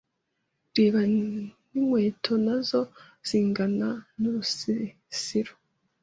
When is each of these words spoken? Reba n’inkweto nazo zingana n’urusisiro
Reba 0.75 0.99
n’inkweto 1.13 2.33
nazo 2.45 2.81
zingana 3.27 3.89
n’urusisiro 4.19 5.53